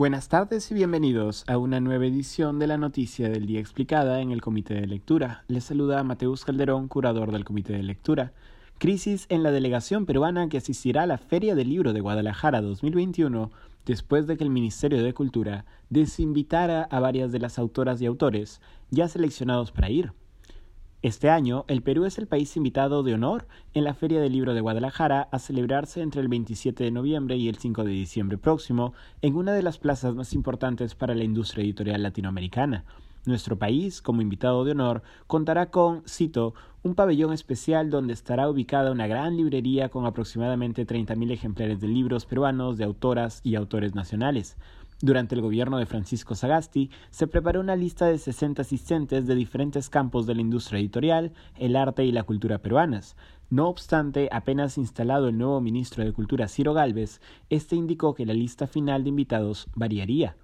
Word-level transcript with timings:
Buenas 0.00 0.30
tardes 0.30 0.70
y 0.70 0.74
bienvenidos 0.74 1.44
a 1.46 1.58
una 1.58 1.78
nueva 1.78 2.06
edición 2.06 2.58
de 2.58 2.66
la 2.66 2.78
Noticia 2.78 3.28
del 3.28 3.44
Día 3.44 3.60
Explicada 3.60 4.22
en 4.22 4.30
el 4.30 4.40
Comité 4.40 4.72
de 4.72 4.86
Lectura. 4.86 5.44
Les 5.46 5.62
saluda 5.62 6.02
Mateus 6.04 6.46
Calderón, 6.46 6.88
curador 6.88 7.32
del 7.32 7.44
Comité 7.44 7.74
de 7.74 7.82
Lectura. 7.82 8.32
Crisis 8.78 9.26
en 9.28 9.42
la 9.42 9.50
delegación 9.50 10.06
peruana 10.06 10.48
que 10.48 10.56
asistirá 10.56 11.02
a 11.02 11.06
la 11.06 11.18
Feria 11.18 11.54
del 11.54 11.68
Libro 11.68 11.92
de 11.92 12.00
Guadalajara 12.00 12.62
2021 12.62 13.50
después 13.84 14.26
de 14.26 14.38
que 14.38 14.44
el 14.44 14.48
Ministerio 14.48 15.02
de 15.02 15.12
Cultura 15.12 15.66
desinvitara 15.90 16.84
a 16.84 16.98
varias 16.98 17.30
de 17.30 17.40
las 17.40 17.58
autoras 17.58 18.00
y 18.00 18.06
autores 18.06 18.62
ya 18.88 19.06
seleccionados 19.06 19.70
para 19.70 19.90
ir. 19.90 20.14
Este 21.02 21.30
año, 21.30 21.64
el 21.68 21.80
Perú 21.80 22.04
es 22.04 22.18
el 22.18 22.26
país 22.26 22.54
invitado 22.58 23.02
de 23.02 23.14
honor 23.14 23.48
en 23.72 23.84
la 23.84 23.94
Feria 23.94 24.20
del 24.20 24.32
Libro 24.32 24.52
de 24.52 24.60
Guadalajara 24.60 25.28
a 25.32 25.38
celebrarse 25.38 26.02
entre 26.02 26.20
el 26.20 26.28
27 26.28 26.84
de 26.84 26.90
noviembre 26.90 27.38
y 27.38 27.48
el 27.48 27.56
5 27.56 27.84
de 27.84 27.92
diciembre 27.92 28.36
próximo 28.36 28.92
en 29.22 29.34
una 29.34 29.54
de 29.54 29.62
las 29.62 29.78
plazas 29.78 30.14
más 30.14 30.34
importantes 30.34 30.94
para 30.94 31.14
la 31.14 31.24
industria 31.24 31.64
editorial 31.64 32.02
latinoamericana. 32.02 32.84
Nuestro 33.24 33.58
país, 33.58 34.02
como 34.02 34.20
invitado 34.20 34.62
de 34.64 34.72
honor, 34.72 35.02
contará 35.26 35.70
con, 35.70 36.02
cito, 36.06 36.52
un 36.82 36.94
pabellón 36.94 37.32
especial 37.32 37.88
donde 37.88 38.12
estará 38.12 38.50
ubicada 38.50 38.92
una 38.92 39.06
gran 39.06 39.38
librería 39.38 39.88
con 39.88 40.04
aproximadamente 40.04 40.86
30.000 40.86 41.30
ejemplares 41.30 41.80
de 41.80 41.88
libros 41.88 42.26
peruanos 42.26 42.76
de 42.76 42.84
autoras 42.84 43.40
y 43.42 43.54
autores 43.54 43.94
nacionales. 43.94 44.58
Durante 45.02 45.34
el 45.34 45.40
gobierno 45.40 45.78
de 45.78 45.86
Francisco 45.86 46.34
Sagasti, 46.34 46.90
se 47.10 47.26
preparó 47.26 47.60
una 47.60 47.74
lista 47.74 48.04
de 48.04 48.18
60 48.18 48.60
asistentes 48.60 49.26
de 49.26 49.34
diferentes 49.34 49.88
campos 49.88 50.26
de 50.26 50.34
la 50.34 50.42
industria 50.42 50.78
editorial, 50.78 51.32
el 51.56 51.74
arte 51.74 52.04
y 52.04 52.12
la 52.12 52.24
cultura 52.24 52.58
peruanas. 52.58 53.16
No 53.48 53.68
obstante, 53.68 54.28
apenas 54.30 54.76
instalado 54.76 55.28
el 55.28 55.38
nuevo 55.38 55.58
ministro 55.62 56.04
de 56.04 56.12
Cultura 56.12 56.48
Ciro 56.48 56.74
Galvez, 56.74 57.22
este 57.48 57.76
indicó 57.76 58.14
que 58.14 58.26
la 58.26 58.34
lista 58.34 58.66
final 58.66 59.02
de 59.02 59.08
invitados 59.08 59.68
variaría. 59.74 60.36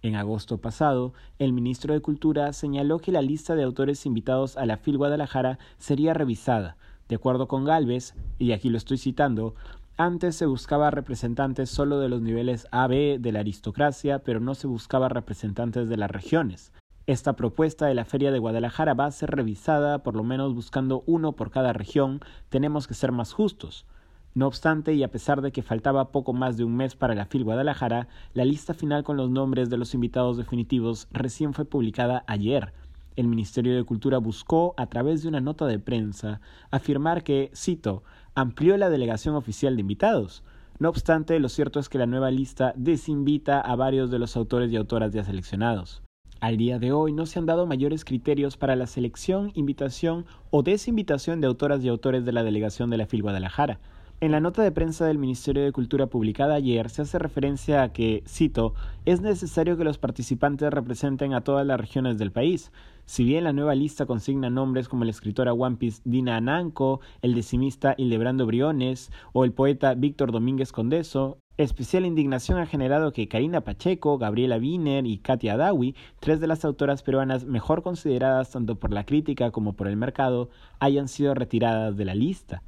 En 0.00 0.14
agosto 0.14 0.58
pasado, 0.58 1.12
el 1.40 1.52
ministro 1.52 1.92
de 1.92 2.00
Cultura 2.00 2.52
señaló 2.52 3.00
que 3.00 3.10
la 3.10 3.20
lista 3.20 3.56
de 3.56 3.64
autores 3.64 4.06
invitados 4.06 4.56
a 4.56 4.64
la 4.64 4.76
FIL 4.76 4.96
Guadalajara 4.96 5.58
sería 5.78 6.14
revisada. 6.14 6.76
De 7.08 7.16
acuerdo 7.16 7.48
con 7.48 7.64
Galvez, 7.64 8.14
y 8.38 8.52
aquí 8.52 8.70
lo 8.70 8.78
estoy 8.78 8.96
citando, 8.96 9.56
antes 9.96 10.34
se 10.34 10.46
buscaba 10.46 10.90
representantes 10.90 11.70
solo 11.70 12.00
de 12.00 12.08
los 12.08 12.20
niveles 12.20 12.66
AB 12.72 13.20
de 13.20 13.32
la 13.32 13.40
aristocracia, 13.40 14.18
pero 14.18 14.40
no 14.40 14.54
se 14.54 14.66
buscaba 14.66 15.08
representantes 15.08 15.88
de 15.88 15.96
las 15.96 16.10
regiones. 16.10 16.72
Esta 17.06 17.34
propuesta 17.34 17.86
de 17.86 17.94
la 17.94 18.04
Feria 18.04 18.32
de 18.32 18.40
Guadalajara 18.40 18.94
va 18.94 19.06
a 19.06 19.12
ser 19.12 19.30
revisada, 19.30 20.02
por 20.02 20.16
lo 20.16 20.24
menos 20.24 20.54
buscando 20.54 21.04
uno 21.06 21.32
por 21.32 21.50
cada 21.50 21.72
región, 21.72 22.20
tenemos 22.48 22.88
que 22.88 22.94
ser 22.94 23.12
más 23.12 23.32
justos. 23.32 23.86
No 24.34 24.48
obstante, 24.48 24.94
y 24.94 25.04
a 25.04 25.12
pesar 25.12 25.42
de 25.42 25.52
que 25.52 25.62
faltaba 25.62 26.10
poco 26.10 26.32
más 26.32 26.56
de 26.56 26.64
un 26.64 26.74
mes 26.74 26.96
para 26.96 27.14
la 27.14 27.26
FIL 27.26 27.44
Guadalajara, 27.44 28.08
la 28.32 28.44
lista 28.44 28.74
final 28.74 29.04
con 29.04 29.16
los 29.16 29.30
nombres 29.30 29.70
de 29.70 29.76
los 29.76 29.94
invitados 29.94 30.36
definitivos 30.36 31.06
recién 31.12 31.54
fue 31.54 31.66
publicada 31.66 32.24
ayer. 32.26 32.72
El 33.16 33.28
Ministerio 33.28 33.74
de 33.76 33.84
Cultura 33.84 34.18
buscó, 34.18 34.74
a 34.76 34.86
través 34.86 35.22
de 35.22 35.28
una 35.28 35.40
nota 35.40 35.66
de 35.66 35.78
prensa, 35.78 36.40
afirmar 36.70 37.22
que, 37.22 37.50
cito, 37.54 38.02
amplió 38.34 38.76
la 38.76 38.90
delegación 38.90 39.36
oficial 39.36 39.76
de 39.76 39.82
invitados. 39.82 40.42
No 40.80 40.88
obstante, 40.88 41.38
lo 41.38 41.48
cierto 41.48 41.78
es 41.78 41.88
que 41.88 41.98
la 41.98 42.06
nueva 42.06 42.32
lista 42.32 42.72
desinvita 42.76 43.60
a 43.60 43.76
varios 43.76 44.10
de 44.10 44.18
los 44.18 44.36
autores 44.36 44.72
y 44.72 44.76
autoras 44.76 45.12
ya 45.12 45.22
seleccionados. 45.22 46.02
Al 46.40 46.56
día 46.56 46.78
de 46.78 46.92
hoy 46.92 47.12
no 47.12 47.26
se 47.26 47.38
han 47.38 47.46
dado 47.46 47.66
mayores 47.66 48.04
criterios 48.04 48.56
para 48.56 48.74
la 48.74 48.86
selección, 48.86 49.52
invitación 49.54 50.26
o 50.50 50.62
desinvitación 50.62 51.40
de 51.40 51.46
autoras 51.46 51.82
y 51.84 51.88
autores 51.88 52.24
de 52.24 52.32
la 52.32 52.42
delegación 52.42 52.90
de 52.90 52.96
la 52.96 53.06
FIL 53.06 53.22
Guadalajara. 53.22 53.78
En 54.20 54.30
la 54.30 54.40
nota 54.40 54.62
de 54.62 54.70
prensa 54.70 55.04
del 55.06 55.18
Ministerio 55.18 55.64
de 55.64 55.72
Cultura 55.72 56.06
publicada 56.06 56.54
ayer 56.54 56.88
se 56.88 57.02
hace 57.02 57.18
referencia 57.18 57.82
a 57.82 57.92
que, 57.92 58.22
cito, 58.26 58.74
es 59.04 59.20
necesario 59.20 59.76
que 59.76 59.84
los 59.84 59.98
participantes 59.98 60.72
representen 60.72 61.34
a 61.34 61.42
todas 61.42 61.66
las 61.66 61.78
regiones 61.78 62.16
del 62.16 62.32
país. 62.32 62.72
Si 63.06 63.24
bien 63.24 63.44
la 63.44 63.52
nueva 63.52 63.74
lista 63.74 64.06
consigna 64.06 64.48
nombres 64.48 64.88
como 64.88 65.04
la 65.04 65.10
escritora 65.10 65.52
One 65.52 65.76
Piece 65.76 66.00
Dina 66.04 66.36
Ananco, 66.36 67.00
el 67.22 67.34
decimista 67.34 67.94
Hildebrando 67.98 68.46
Briones 68.46 69.10
o 69.32 69.44
el 69.44 69.52
poeta 69.52 69.94
Víctor 69.94 70.32
Domínguez 70.32 70.72
Condeso, 70.72 71.38
Especial 71.56 72.04
indignación 72.04 72.58
ha 72.58 72.66
generado 72.66 73.12
que 73.12 73.28
Karina 73.28 73.60
Pacheco, 73.60 74.18
Gabriela 74.18 74.56
Wiener 74.56 75.06
y 75.06 75.18
Katia 75.18 75.56
Dawi, 75.56 75.94
tres 76.18 76.40
de 76.40 76.48
las 76.48 76.64
autoras 76.64 77.04
peruanas 77.04 77.44
mejor 77.44 77.82
consideradas 77.82 78.50
tanto 78.50 78.74
por 78.74 78.92
la 78.92 79.06
crítica 79.06 79.52
como 79.52 79.74
por 79.74 79.86
el 79.86 79.96
mercado, 79.96 80.50
hayan 80.80 81.06
sido 81.06 81.32
retiradas 81.32 81.96
de 81.96 82.04
la 82.06 82.16
lista. 82.16 82.64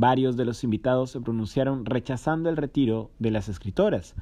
Varios 0.00 0.36
de 0.36 0.44
los 0.44 0.62
invitados 0.62 1.10
se 1.10 1.20
pronunciaron 1.20 1.84
rechazando 1.84 2.48
el 2.48 2.56
retiro 2.56 3.10
de 3.18 3.32
las 3.32 3.48
escritoras. 3.48 4.14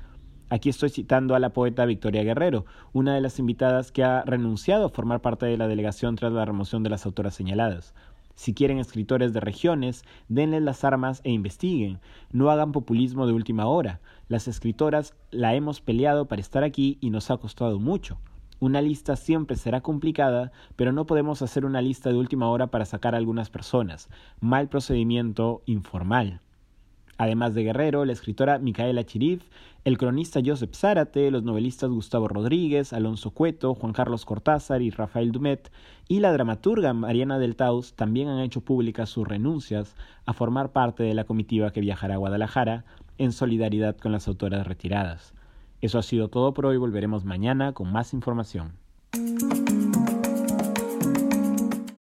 Aquí 0.48 0.70
estoy 0.70 0.88
citando 0.88 1.34
a 1.34 1.38
la 1.38 1.50
poeta 1.50 1.84
Victoria 1.84 2.24
Guerrero, 2.24 2.64
una 2.94 3.14
de 3.14 3.20
las 3.20 3.38
invitadas 3.38 3.92
que 3.92 4.02
ha 4.02 4.22
renunciado 4.22 4.86
a 4.86 4.88
formar 4.88 5.20
parte 5.20 5.44
de 5.44 5.58
la 5.58 5.68
delegación 5.68 6.16
tras 6.16 6.32
la 6.32 6.46
remoción 6.46 6.82
de 6.82 6.88
las 6.88 7.04
autoras 7.04 7.34
señaladas. 7.34 7.94
Si 8.36 8.54
quieren 8.54 8.78
escritores 8.78 9.34
de 9.34 9.40
regiones, 9.40 10.02
denles 10.30 10.62
las 10.62 10.82
armas 10.82 11.20
e 11.24 11.30
investiguen. 11.30 12.00
No 12.32 12.48
hagan 12.48 12.72
populismo 12.72 13.26
de 13.26 13.34
última 13.34 13.66
hora. 13.66 14.00
Las 14.28 14.48
escritoras 14.48 15.12
la 15.30 15.54
hemos 15.56 15.82
peleado 15.82 16.24
para 16.24 16.40
estar 16.40 16.64
aquí 16.64 16.96
y 17.02 17.10
nos 17.10 17.30
ha 17.30 17.36
costado 17.36 17.78
mucho. 17.78 18.16
Una 18.58 18.80
lista 18.80 19.16
siempre 19.16 19.56
será 19.56 19.82
complicada, 19.82 20.50
pero 20.76 20.92
no 20.92 21.06
podemos 21.06 21.42
hacer 21.42 21.66
una 21.66 21.82
lista 21.82 22.08
de 22.08 22.16
última 22.16 22.48
hora 22.48 22.68
para 22.68 22.86
sacar 22.86 23.14
a 23.14 23.18
algunas 23.18 23.50
personas. 23.50 24.08
Mal 24.40 24.68
procedimiento 24.68 25.62
informal. 25.66 26.40
Además 27.18 27.54
de 27.54 27.64
Guerrero, 27.64 28.04
la 28.04 28.12
escritora 28.12 28.58
Micaela 28.58 29.04
Chirif, 29.04 29.42
el 29.84 29.98
cronista 29.98 30.40
Joseph 30.44 30.74
Zárate, 30.74 31.30
los 31.30 31.44
novelistas 31.44 31.90
Gustavo 31.90 32.28
Rodríguez, 32.28 32.92
Alonso 32.92 33.30
Cueto, 33.30 33.74
Juan 33.74 33.92
Carlos 33.92 34.24
Cortázar 34.24 34.82
y 34.82 34.90
Rafael 34.90 35.32
Dumet, 35.32 35.70
y 36.08 36.20
la 36.20 36.32
dramaturga 36.32 36.92
Mariana 36.92 37.38
del 37.38 37.56
Taus 37.56 37.94
también 37.94 38.28
han 38.28 38.40
hecho 38.40 38.62
públicas 38.62 39.08
sus 39.08 39.26
renuncias 39.26 39.94
a 40.26 40.32
formar 40.32 40.72
parte 40.72 41.02
de 41.04 41.14
la 41.14 41.24
comitiva 41.24 41.72
que 41.72 41.80
viajará 41.80 42.14
a 42.14 42.18
Guadalajara 42.18 42.84
en 43.18 43.32
solidaridad 43.32 43.96
con 43.96 44.12
las 44.12 44.28
autoras 44.28 44.66
retiradas. 44.66 45.32
Eso 45.80 45.98
ha 45.98 46.02
sido 46.02 46.28
todo 46.28 46.54
por 46.54 46.66
hoy, 46.66 46.76
volveremos 46.76 47.24
mañana 47.24 47.72
con 47.72 47.92
más 47.92 48.12
información. 48.14 48.78